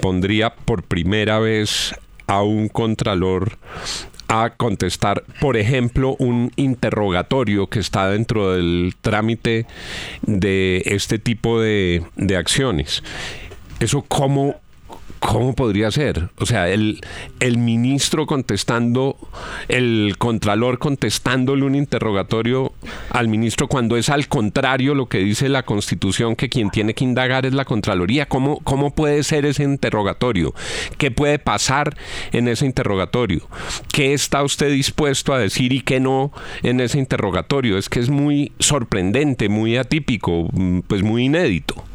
pondría 0.00 0.54
por 0.54 0.82
primera 0.82 1.38
vez 1.38 1.94
a 2.26 2.42
un 2.42 2.68
contralor 2.68 3.58
a 4.28 4.50
contestar, 4.56 5.22
por 5.40 5.56
ejemplo, 5.56 6.16
un 6.18 6.50
interrogatorio 6.56 7.68
que 7.68 7.78
está 7.78 8.10
dentro 8.10 8.52
del 8.52 8.94
trámite 9.00 9.66
de 10.22 10.82
este 10.86 11.18
tipo 11.18 11.60
de, 11.60 12.04
de 12.16 12.36
acciones. 12.36 13.04
¿Eso 13.78 14.02
cómo 14.02 14.56
¿Cómo 15.18 15.54
podría 15.54 15.90
ser? 15.90 16.28
O 16.38 16.46
sea, 16.46 16.68
el, 16.68 17.00
ministro 17.56 18.26
contestando, 18.26 19.16
el 19.68 20.16
contralor 20.18 20.78
contestándole 20.78 21.64
un 21.64 21.74
interrogatorio 21.74 22.72
al 23.10 23.28
ministro 23.28 23.66
cuando 23.66 23.96
es 23.96 24.10
al 24.10 24.28
contrario 24.28 24.94
lo 24.94 25.06
que 25.06 25.18
dice 25.18 25.48
la 25.48 25.64
constitución, 25.64 26.36
que 26.36 26.48
quien 26.48 26.70
tiene 26.70 26.94
que 26.94 27.04
indagar 27.04 27.46
es 27.46 27.54
la 27.54 27.64
Contraloría. 27.64 28.26
¿Cómo, 28.26 28.60
cómo 28.60 28.94
puede 28.94 29.22
ser 29.22 29.46
ese 29.46 29.64
interrogatorio? 29.64 30.54
¿Qué 30.98 31.10
puede 31.10 31.38
pasar 31.38 31.96
en 32.32 32.48
ese 32.48 32.66
interrogatorio? 32.66 33.48
¿Qué 33.92 34.12
está 34.12 34.42
usted 34.42 34.70
dispuesto 34.70 35.32
a 35.32 35.38
decir 35.38 35.72
y 35.72 35.80
qué 35.80 35.98
no 35.98 36.30
en 36.62 36.80
ese 36.80 36.98
interrogatorio? 36.98 37.78
Es 37.78 37.88
que 37.88 38.00
es 38.00 38.10
muy 38.10 38.52
sorprendente, 38.58 39.48
muy 39.48 39.76
atípico, 39.76 40.48
mm, 40.52 40.80
pues 40.80 41.02
muy 41.02 41.24
inédito 41.24 41.85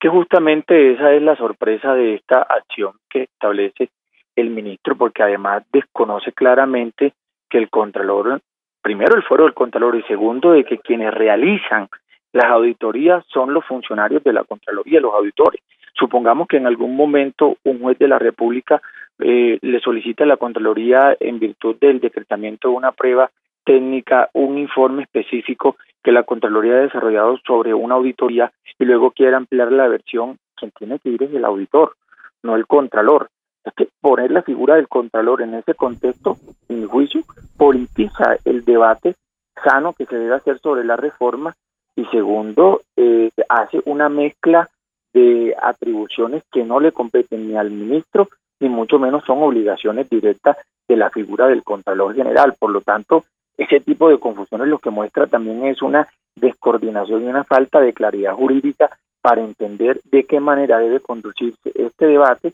que 0.00 0.08
justamente 0.08 0.92
esa 0.92 1.12
es 1.12 1.22
la 1.22 1.36
sorpresa 1.36 1.94
de 1.94 2.14
esta 2.14 2.40
acción 2.42 2.94
que 3.08 3.24
establece 3.24 3.90
el 4.34 4.48
ministro, 4.48 4.96
porque 4.96 5.22
además 5.22 5.62
desconoce 5.72 6.32
claramente 6.32 7.12
que 7.50 7.58
el 7.58 7.68
Contralor, 7.68 8.40
primero 8.80 9.14
el 9.14 9.22
foro 9.22 9.44
del 9.44 9.52
Contralor 9.52 9.96
y 9.96 10.02
segundo 10.04 10.52
de 10.52 10.64
que 10.64 10.78
quienes 10.78 11.12
realizan 11.12 11.88
las 12.32 12.46
auditorías 12.46 13.24
son 13.28 13.52
los 13.52 13.64
funcionarios 13.66 14.24
de 14.24 14.32
la 14.32 14.44
Contraloría, 14.44 15.00
los 15.00 15.14
auditores. 15.14 15.60
Supongamos 15.94 16.48
que 16.48 16.56
en 16.56 16.66
algún 16.66 16.96
momento 16.96 17.58
un 17.64 17.80
juez 17.80 17.98
de 17.98 18.08
la 18.08 18.18
República 18.18 18.80
eh, 19.18 19.58
le 19.60 19.80
solicita 19.80 20.24
a 20.24 20.28
la 20.28 20.38
Contraloría 20.38 21.14
en 21.20 21.38
virtud 21.38 21.76
del 21.78 22.00
decretamiento 22.00 22.68
de 22.68 22.74
una 22.74 22.92
prueba 22.92 23.30
técnica, 23.64 24.30
un 24.32 24.56
informe 24.56 25.02
específico 25.02 25.76
que 26.02 26.12
la 26.12 26.22
Contraloría 26.22 26.74
ha 26.74 26.80
desarrollado 26.82 27.38
sobre 27.46 27.74
una 27.74 27.96
auditoría 27.96 28.50
y 28.80 28.86
luego 28.86 29.12
quiere 29.12 29.36
ampliar 29.36 29.70
la 29.70 29.86
versión, 29.86 30.38
quien 30.56 30.72
tiene 30.72 30.98
que 30.98 31.10
ir 31.10 31.22
es 31.22 31.32
el 31.34 31.44
auditor, 31.44 31.94
no 32.42 32.56
el 32.56 32.66
Contralor. 32.66 33.28
Es 33.62 33.74
que 33.74 33.88
poner 34.00 34.30
la 34.30 34.42
figura 34.42 34.76
del 34.76 34.88
Contralor 34.88 35.42
en 35.42 35.54
ese 35.54 35.74
contexto, 35.74 36.38
en 36.68 36.80
mi 36.80 36.86
juicio, 36.86 37.20
politiza 37.58 38.38
el 38.46 38.64
debate 38.64 39.14
sano 39.62 39.92
que 39.92 40.06
se 40.06 40.16
debe 40.16 40.34
hacer 40.34 40.58
sobre 40.60 40.82
la 40.84 40.96
reforma 40.96 41.54
y 41.94 42.06
segundo, 42.06 42.80
eh, 42.96 43.30
hace 43.50 43.82
una 43.84 44.08
mezcla 44.08 44.70
de 45.12 45.54
atribuciones 45.60 46.42
que 46.50 46.64
no 46.64 46.80
le 46.80 46.92
competen 46.92 47.48
ni 47.48 47.56
al 47.56 47.70
ministro 47.70 48.30
ni 48.60 48.68
mucho 48.68 48.98
menos 48.98 49.24
son 49.24 49.42
obligaciones 49.42 50.08
directas 50.08 50.56
de 50.88 50.96
la 50.96 51.10
figura 51.10 51.48
del 51.48 51.62
Contralor 51.64 52.14
General. 52.14 52.54
Por 52.58 52.70
lo 52.70 52.80
tanto, 52.80 53.24
ese 53.56 53.80
tipo 53.80 54.08
de 54.08 54.18
confusiones 54.18 54.68
lo 54.68 54.78
que 54.78 54.90
muestra 54.90 55.26
también 55.26 55.66
es 55.66 55.82
una 55.82 56.08
descoordinación 56.36 57.24
y 57.24 57.26
una 57.28 57.44
falta 57.44 57.80
de 57.80 57.92
claridad 57.92 58.34
jurídica 58.34 58.90
para 59.20 59.42
entender 59.42 60.00
de 60.04 60.24
qué 60.24 60.40
manera 60.40 60.78
debe 60.78 61.00
conducirse 61.00 61.72
este 61.74 62.06
debate, 62.06 62.52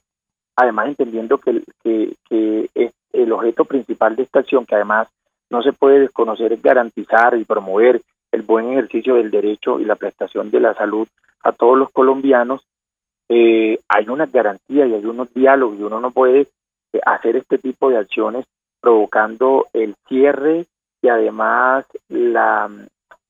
además 0.57 0.89
entendiendo 0.89 1.39
que, 1.39 1.63
que, 1.83 2.69
es 2.75 2.93
el 3.13 3.33
objeto 3.33 3.65
principal 3.65 4.17
de 4.17 4.25
esta 4.25 4.41
acción, 4.41 4.67
que 4.67 4.75
además 4.75 5.09
no 5.49 5.63
se 5.63 5.73
puede 5.73 6.01
desconocer, 6.01 6.53
es 6.53 6.63
garantizar 6.63 7.37
y 7.37 7.45
promover 7.45 8.03
el 8.33 8.43
buen 8.43 8.73
ejercicio 8.73 9.15
del 9.15 9.31
derecho 9.31 9.79
y 9.79 9.85
la 9.85 9.95
prestación 9.95 10.51
de 10.51 10.61
la 10.61 10.75
salud 10.75 11.07
a 11.43 11.53
todos 11.53 11.79
los 11.79 11.91
colombianos, 11.91 12.67
eh, 13.29 13.79
hay 13.89 14.09
una 14.09 14.27
garantía 14.27 14.87
y 14.87 14.95
hay 14.95 15.05
unos 15.05 15.33
diálogos 15.33 15.79
y 15.79 15.83
uno 15.83 16.01
no 16.01 16.11
puede 16.11 16.49
eh, 16.93 17.01
hacer 17.05 17.37
este 17.37 17.59
tipo 17.59 17.91
de 17.91 17.99
acciones 17.99 18.47
provocando 18.81 19.67
el 19.73 19.95
cierre 20.09 20.67
y 21.03 21.09
además 21.09 21.87
la, 22.09 22.71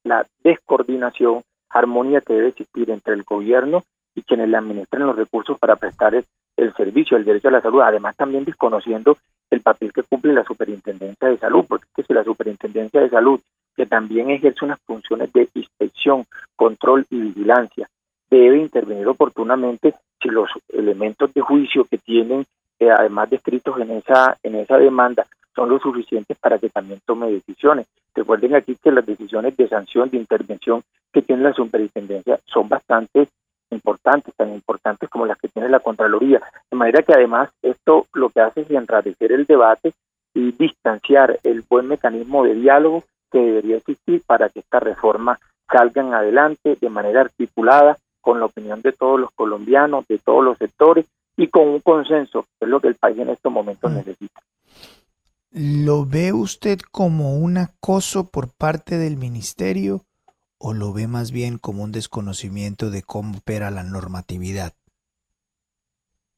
la 0.06 0.26
descoordinación, 0.42 1.42
armonía 1.68 2.20
que 2.20 2.32
debe 2.32 2.48
existir 2.48 2.90
entre 2.90 3.14
el 3.14 3.24
gobierno 3.24 3.82
y 4.14 4.22
quienes 4.22 4.48
le 4.48 4.56
administran 4.56 5.06
los 5.06 5.16
recursos 5.16 5.58
para 5.58 5.76
prestar 5.76 6.14
el, 6.14 6.74
servicio, 6.74 7.16
el 7.16 7.24
derecho 7.24 7.48
a 7.48 7.52
la 7.52 7.60
salud, 7.60 7.82
además 7.82 8.16
también 8.16 8.44
desconociendo 8.44 9.16
el 9.50 9.60
papel 9.60 9.92
que 9.92 10.02
cumple 10.02 10.32
la 10.32 10.44
Superintendencia 10.44 11.28
de 11.28 11.36
Salud, 11.36 11.64
porque 11.68 11.84
es 11.86 11.92
que 11.94 12.02
si 12.04 12.14
la 12.14 12.24
Superintendencia 12.24 13.00
de 13.00 13.10
Salud, 13.10 13.40
que 13.76 13.86
también 13.86 14.30
ejerce 14.30 14.64
unas 14.64 14.80
funciones 14.80 15.32
de 15.32 15.48
inspección, 15.54 16.24
control 16.56 17.04
y 17.10 17.20
vigilancia, 17.20 17.88
debe 18.30 18.58
intervenir 18.58 19.06
oportunamente 19.06 19.94
si 20.20 20.28
los 20.28 20.48
elementos 20.68 21.32
de 21.34 21.42
juicio 21.42 21.84
que 21.84 21.98
tienen, 21.98 22.46
eh, 22.78 22.90
además 22.90 23.28
descritos 23.30 23.78
en 23.80 23.90
esa, 23.90 24.36
en 24.42 24.54
esa 24.54 24.78
demanda, 24.78 25.26
son 25.54 25.68
lo 25.68 25.78
suficientes 25.78 26.38
para 26.38 26.58
que 26.58 26.70
también 26.70 27.00
tome 27.04 27.30
decisiones. 27.30 27.86
Recuerden 28.16 28.54
aquí 28.54 28.76
que 28.82 28.90
las 28.90 29.04
decisiones 29.04 29.54
de 29.58 29.68
sanción, 29.68 30.08
de 30.08 30.16
intervención 30.16 30.82
que 31.12 31.20
tiene 31.20 31.42
la 31.42 31.52
superintendencia 31.52 32.40
son 32.46 32.66
bastante 32.66 33.28
importantes, 33.70 34.34
tan 34.34 34.54
importantes 34.54 35.10
como 35.10 35.26
las 35.26 35.38
que 35.38 35.48
tiene 35.48 35.68
la 35.68 35.80
Contraloría. 35.80 36.40
De 36.70 36.76
manera 36.78 37.02
que 37.02 37.12
además 37.12 37.50
esto 37.60 38.06
lo 38.14 38.30
que 38.30 38.40
hace 38.40 38.62
es 38.62 38.70
enrarecer 38.70 39.32
el 39.32 39.44
debate 39.44 39.92
y 40.32 40.52
distanciar 40.52 41.38
el 41.42 41.62
buen 41.68 41.88
mecanismo 41.88 42.44
de 42.44 42.54
diálogo 42.54 43.04
que 43.30 43.38
debería 43.38 43.76
existir 43.76 44.22
para 44.26 44.48
que 44.48 44.60
esta 44.60 44.80
reforma 44.80 45.38
salgan 45.70 46.14
adelante 46.14 46.78
de 46.80 46.88
manera 46.88 47.20
articulada 47.20 47.98
con 48.22 48.40
la 48.40 48.46
opinión 48.46 48.80
de 48.80 48.92
todos 48.92 49.20
los 49.20 49.30
colombianos, 49.32 50.06
de 50.08 50.18
todos 50.18 50.42
los 50.42 50.56
sectores 50.56 51.04
y 51.36 51.48
con 51.48 51.68
un 51.68 51.80
consenso, 51.80 52.46
que 52.58 52.64
es 52.64 52.68
lo 52.68 52.80
que 52.80 52.88
el 52.88 52.94
país 52.94 53.18
en 53.18 53.28
estos 53.28 53.52
momentos 53.52 53.90
mm. 53.90 53.94
necesita. 53.94 54.40
¿Lo 55.58 56.04
ve 56.04 56.34
usted 56.34 56.80
como 56.92 57.38
un 57.38 57.56
acoso 57.56 58.30
por 58.30 58.54
parte 58.54 58.98
del 58.98 59.16
ministerio 59.16 60.02
o 60.58 60.74
lo 60.74 60.92
ve 60.92 61.08
más 61.08 61.32
bien 61.32 61.56
como 61.56 61.82
un 61.82 61.92
desconocimiento 61.92 62.90
de 62.90 63.02
cómo 63.02 63.38
opera 63.38 63.70
la 63.70 63.82
normatividad? 63.82 64.74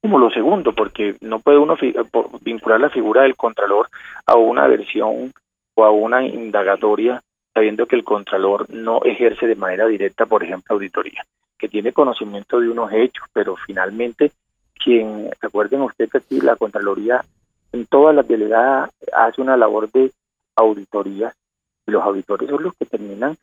Como 0.00 0.20
lo 0.20 0.30
segundo, 0.30 0.72
porque 0.72 1.16
no 1.20 1.40
puede 1.40 1.58
uno 1.58 1.74
vincular 2.42 2.78
la 2.78 2.90
figura 2.90 3.22
del 3.22 3.34
contralor 3.34 3.88
a 4.24 4.36
una 4.36 4.68
versión 4.68 5.32
o 5.74 5.84
a 5.84 5.90
una 5.90 6.24
indagatoria 6.24 7.20
sabiendo 7.52 7.86
que 7.86 7.96
el 7.96 8.04
contralor 8.04 8.70
no 8.70 9.02
ejerce 9.02 9.48
de 9.48 9.56
manera 9.56 9.88
directa, 9.88 10.26
por 10.26 10.44
ejemplo, 10.44 10.76
auditoría, 10.76 11.26
que 11.58 11.68
tiene 11.68 11.92
conocimiento 11.92 12.60
de 12.60 12.68
unos 12.68 12.92
hechos, 12.92 13.26
pero 13.32 13.56
finalmente 13.56 14.30
quien, 14.78 15.28
recuerden 15.40 15.80
ustedes 15.80 16.12
que 16.12 16.18
aquí 16.18 16.40
la 16.40 16.54
Contraloría 16.54 17.24
en 17.72 17.86
todas 17.86 18.14
las 18.14 18.26
delegadas 18.26 18.90
hace 19.12 19.40
una 19.40 19.56
labor 19.56 19.90
de 19.90 20.10
auditoría 20.56 21.32
y 21.86 21.90
los 21.90 22.02
auditores 22.02 22.48
son 22.48 22.62
los 22.62 22.74
que 22.74 22.86
terminan 22.86 23.36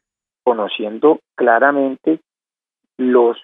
conociendo 0.44 1.20
claramente 1.36 2.20
los 2.98 3.38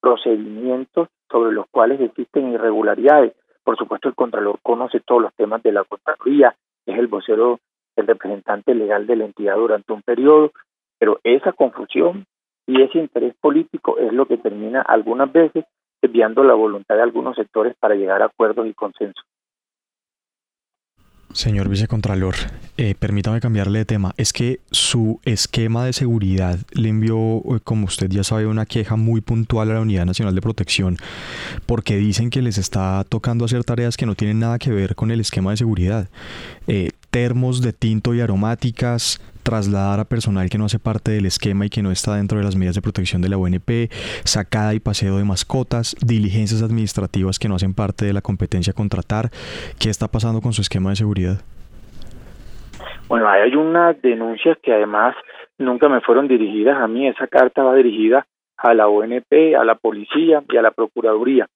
procedimientos 0.00 1.08
sobre 1.30 1.52
los 1.52 1.66
cuales 1.70 2.00
existen 2.00 2.52
irregularidades. 2.52 3.34
Por 3.62 3.76
supuesto, 3.76 4.08
el 4.08 4.14
Contralor 4.14 4.58
conoce 4.62 5.00
todos 5.00 5.22
los 5.22 5.34
temas 5.34 5.62
de 5.62 5.72
la 5.72 5.84
Contraloría, 5.84 6.54
es 6.86 6.98
el 6.98 7.06
vocero, 7.06 7.60
el 7.96 8.06
representante 8.06 8.74
legal 8.74 9.06
de 9.06 9.16
la 9.16 9.24
entidad 9.24 9.56
durante 9.56 9.92
un 9.92 10.02
periodo, 10.02 10.52
pero 10.98 11.20
esa 11.22 11.52
confusión 11.52 12.26
y 12.66 12.82
ese 12.82 12.98
interés 12.98 13.34
político 13.40 13.98
es 13.98 14.12
lo 14.12 14.26
que 14.26 14.38
termina 14.38 14.82
algunas 14.82 15.30
veces 15.32 15.64
desviando 16.00 16.44
la 16.44 16.54
voluntad 16.54 16.96
de 16.96 17.02
algunos 17.02 17.36
sectores 17.36 17.74
para 17.78 17.94
llegar 17.94 18.22
a 18.22 18.26
acuerdos 18.26 18.66
y 18.66 18.74
consensos. 18.74 19.24
Señor 21.38 21.68
vicecontralor, 21.68 22.34
eh, 22.78 22.96
permítame 22.98 23.40
cambiarle 23.40 23.78
de 23.78 23.84
tema. 23.84 24.12
Es 24.16 24.32
que 24.32 24.58
su 24.72 25.20
esquema 25.24 25.84
de 25.84 25.92
seguridad 25.92 26.58
le 26.72 26.88
envió, 26.88 27.14
eh, 27.38 27.60
como 27.62 27.86
usted 27.86 28.10
ya 28.10 28.24
sabe, 28.24 28.48
una 28.48 28.66
queja 28.66 28.96
muy 28.96 29.20
puntual 29.20 29.70
a 29.70 29.74
la 29.74 29.80
Unidad 29.80 30.04
Nacional 30.04 30.34
de 30.34 30.40
Protección 30.40 30.96
porque 31.64 31.96
dicen 31.96 32.30
que 32.30 32.42
les 32.42 32.58
está 32.58 33.04
tocando 33.08 33.44
hacer 33.44 33.62
tareas 33.62 33.96
que 33.96 34.04
no 34.04 34.16
tienen 34.16 34.40
nada 34.40 34.58
que 34.58 34.72
ver 34.72 34.96
con 34.96 35.12
el 35.12 35.20
esquema 35.20 35.52
de 35.52 35.58
seguridad. 35.58 36.08
Eh, 36.66 36.90
termos 37.10 37.60
de 37.60 37.72
tinto 37.72 38.14
y 38.14 38.20
aromáticas, 38.20 39.20
trasladar 39.48 39.98
a 39.98 40.04
personal 40.04 40.50
que 40.50 40.58
no 40.58 40.66
hace 40.66 40.78
parte 40.78 41.10
del 41.10 41.24
esquema 41.24 41.64
y 41.64 41.70
que 41.70 41.82
no 41.82 41.90
está 41.90 42.16
dentro 42.16 42.36
de 42.36 42.44
las 42.44 42.54
medidas 42.54 42.74
de 42.74 42.82
protección 42.82 43.22
de 43.22 43.30
la 43.30 43.38
UNP, 43.38 43.90
sacada 44.24 44.74
y 44.74 44.78
paseo 44.78 45.16
de 45.16 45.24
mascotas, 45.24 45.96
diligencias 46.04 46.62
administrativas 46.62 47.38
que 47.38 47.48
no 47.48 47.54
hacen 47.54 47.72
parte 47.72 48.04
de 48.04 48.12
la 48.12 48.20
competencia 48.20 48.74
contratar. 48.74 49.30
¿Qué 49.80 49.88
está 49.88 50.06
pasando 50.06 50.42
con 50.42 50.52
su 50.52 50.60
esquema 50.60 50.90
de 50.90 50.96
seguridad? 50.96 51.40
Bueno, 53.08 53.26
hay 53.26 53.54
unas 53.54 53.98
denuncias 54.02 54.58
que 54.62 54.74
además 54.74 55.16
nunca 55.56 55.88
me 55.88 56.02
fueron 56.02 56.28
dirigidas 56.28 56.76
a 56.76 56.86
mí. 56.86 57.08
Esa 57.08 57.26
carta 57.26 57.62
va 57.62 57.74
dirigida 57.74 58.26
a 58.58 58.74
la 58.74 58.86
ONP, 58.86 59.56
a 59.58 59.64
la 59.64 59.76
policía 59.76 60.42
y 60.46 60.58
a 60.58 60.62
la 60.62 60.72
Procuraduría. 60.72 61.46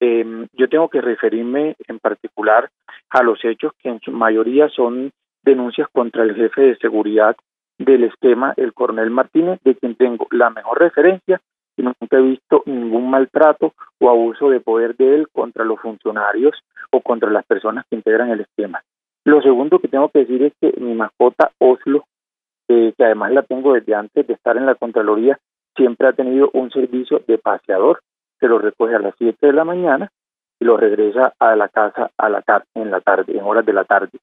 Em, 0.00 0.48
yo 0.52 0.68
tengo 0.68 0.88
que 0.88 1.00
referirme 1.00 1.76
en 1.86 2.00
particular 2.00 2.70
a 3.10 3.22
los 3.22 3.38
hechos 3.44 3.72
que 3.80 3.88
en 3.88 4.00
su 4.00 4.10
mayoría 4.10 4.68
son 4.68 5.12
denuncias 5.46 5.88
contra 5.90 6.24
el 6.24 6.34
jefe 6.34 6.60
de 6.60 6.76
seguridad 6.76 7.36
del 7.78 8.04
esquema, 8.04 8.52
el 8.56 8.74
coronel 8.74 9.10
Martínez, 9.10 9.60
de 9.64 9.76
quien 9.76 9.94
tengo 9.94 10.26
la 10.30 10.50
mejor 10.50 10.80
referencia 10.80 11.40
y 11.76 11.82
nunca 11.82 12.18
he 12.18 12.22
visto 12.22 12.62
ningún 12.66 13.08
maltrato 13.08 13.72
o 14.00 14.10
abuso 14.10 14.50
de 14.50 14.60
poder 14.60 14.96
de 14.96 15.14
él 15.14 15.28
contra 15.32 15.64
los 15.64 15.80
funcionarios 15.80 16.54
o 16.90 17.00
contra 17.00 17.30
las 17.30 17.44
personas 17.46 17.84
que 17.88 17.96
integran 17.96 18.30
el 18.30 18.40
esquema. 18.40 18.82
Lo 19.24 19.40
segundo 19.42 19.78
que 19.78 19.88
tengo 19.88 20.08
que 20.08 20.20
decir 20.20 20.42
es 20.42 20.52
que 20.60 20.72
mi 20.80 20.94
mascota 20.94 21.50
Oslo, 21.58 22.04
que 22.66 22.94
además 22.98 23.32
la 23.32 23.42
tengo 23.42 23.74
desde 23.74 23.94
antes 23.94 24.26
de 24.26 24.34
estar 24.34 24.56
en 24.56 24.66
la 24.66 24.74
Contraloría, 24.74 25.38
siempre 25.76 26.08
ha 26.08 26.12
tenido 26.12 26.50
un 26.54 26.70
servicio 26.70 27.22
de 27.26 27.38
paseador 27.38 28.00
que 28.40 28.48
lo 28.48 28.58
recoge 28.58 28.94
a 28.94 29.00
las 29.00 29.14
7 29.18 29.46
de 29.46 29.52
la 29.52 29.64
mañana 29.64 30.10
y 30.58 30.64
lo 30.64 30.76
regresa 30.76 31.34
a 31.38 31.54
la 31.54 31.68
casa 31.68 32.10
a 32.16 32.28
la 32.28 32.42
en 32.74 32.90
la 32.90 33.00
tarde, 33.00 33.36
en 33.36 33.44
horas 33.44 33.66
de 33.66 33.72
la 33.72 33.84
tarde. 33.84 34.18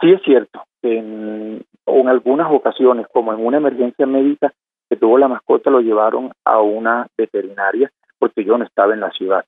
Sí 0.00 0.12
es 0.12 0.22
cierto 0.22 0.64
que 0.82 0.98
en, 0.98 1.64
algunas 2.08 2.50
ocasiones, 2.52 3.06
como 3.12 3.32
en 3.32 3.44
una 3.44 3.56
emergencia 3.56 4.06
médica 4.06 4.52
que 4.88 4.96
tuvo 4.96 5.18
la 5.18 5.28
mascota, 5.28 5.70
lo 5.70 5.80
llevaron 5.80 6.30
a 6.44 6.60
una 6.60 7.08
veterinaria 7.16 7.90
porque 8.18 8.44
yo 8.44 8.56
no 8.56 8.64
estaba 8.64 8.94
en 8.94 9.00
la 9.00 9.10
ciudad. 9.10 9.44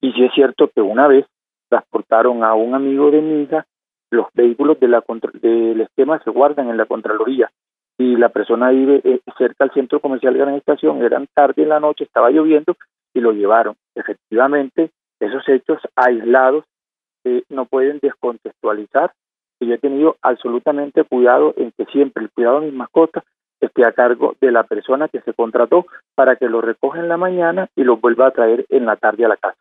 Y 0.00 0.12
sí 0.12 0.24
es 0.24 0.32
cierto 0.34 0.68
que 0.74 0.80
una 0.80 1.06
vez 1.06 1.26
transportaron 1.68 2.42
a 2.44 2.54
un 2.54 2.74
amigo 2.74 3.10
de 3.10 3.22
mi 3.22 3.42
hija, 3.42 3.66
los 4.10 4.26
vehículos 4.34 4.78
de 4.80 4.88
la, 4.88 5.02
del 5.40 5.80
esquema 5.80 6.20
se 6.22 6.30
guardan 6.30 6.68
en 6.68 6.76
la 6.76 6.86
Contraloría 6.86 7.50
y 7.98 8.16
la 8.16 8.30
persona 8.30 8.70
vive 8.70 9.00
eh, 9.04 9.20
cerca 9.38 9.64
del 9.64 9.74
centro 9.74 10.00
comercial 10.00 10.36
Gran 10.36 10.54
Estación, 10.54 11.02
eran 11.02 11.28
tarde 11.32 11.62
en 11.62 11.68
la 11.68 11.80
noche, 11.80 12.04
estaba 12.04 12.30
lloviendo 12.30 12.76
y 13.14 13.20
lo 13.20 13.32
llevaron. 13.32 13.76
Efectivamente, 13.94 14.90
esos 15.20 15.48
hechos 15.48 15.80
aislados 15.94 16.64
eh, 17.24 17.44
no 17.48 17.66
pueden 17.66 18.00
descontextualizar 18.02 19.12
yo 19.66 19.74
he 19.74 19.78
tenido 19.78 20.16
absolutamente 20.22 21.04
cuidado 21.04 21.54
en 21.56 21.72
que 21.72 21.84
siempre 21.86 22.24
el 22.24 22.30
cuidado 22.30 22.60
de 22.60 22.66
mis 22.66 22.74
mascotas 22.74 23.24
esté 23.60 23.86
a 23.86 23.92
cargo 23.92 24.34
de 24.40 24.50
la 24.50 24.64
persona 24.64 25.08
que 25.08 25.20
se 25.20 25.34
contrató 25.34 25.86
para 26.14 26.36
que 26.36 26.48
lo 26.48 26.60
recoja 26.60 27.00
en 27.00 27.08
la 27.08 27.16
mañana 27.16 27.68
y 27.76 27.84
lo 27.84 27.96
vuelva 27.98 28.26
a 28.26 28.32
traer 28.32 28.66
en 28.68 28.86
la 28.86 28.96
tarde 28.96 29.24
a 29.24 29.28
la 29.28 29.36
casa. 29.36 29.58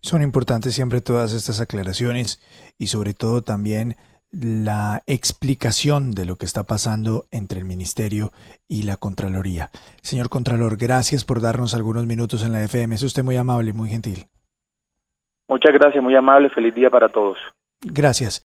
Son 0.00 0.22
importantes 0.22 0.74
siempre 0.74 1.00
todas 1.00 1.32
estas 1.32 1.60
aclaraciones 1.60 2.42
y 2.78 2.88
sobre 2.88 3.14
todo 3.14 3.42
también 3.42 3.94
la 4.30 5.02
explicación 5.06 6.10
de 6.10 6.26
lo 6.26 6.36
que 6.36 6.44
está 6.44 6.64
pasando 6.64 7.24
entre 7.30 7.60
el 7.60 7.64
Ministerio 7.64 8.30
y 8.68 8.82
la 8.82 8.96
Contraloría. 8.96 9.70
Señor 10.02 10.28
Contralor, 10.28 10.76
gracias 10.76 11.24
por 11.24 11.40
darnos 11.40 11.74
algunos 11.74 12.06
minutos 12.06 12.44
en 12.44 12.52
la 12.52 12.62
FM. 12.64 12.96
Es 12.96 13.02
usted 13.02 13.22
muy 13.22 13.36
amable 13.36 13.70
y 13.70 13.72
muy 13.72 13.88
gentil. 13.88 14.26
Muchas 15.48 15.72
gracias, 15.72 16.02
muy 16.02 16.16
amable. 16.16 16.50
Feliz 16.50 16.74
día 16.74 16.90
para 16.90 17.08
todos. 17.08 17.38
Gracias. 17.80 18.46